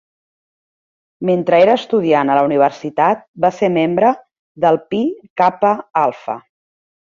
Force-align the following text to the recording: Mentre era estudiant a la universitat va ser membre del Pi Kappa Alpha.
Mentre 1.29 1.59
era 1.65 1.75
estudiant 1.81 2.31
a 2.33 2.39
la 2.39 2.47
universitat 2.49 3.23
va 3.47 3.53
ser 3.61 3.71
membre 3.77 4.11
del 4.67 4.83
Pi 4.95 5.03
Kappa 5.43 5.77
Alpha. 6.07 6.43